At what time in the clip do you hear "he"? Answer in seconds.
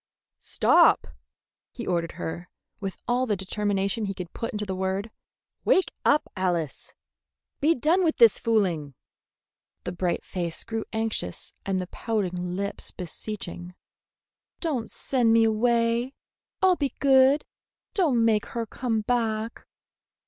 1.69-1.85, 4.05-4.15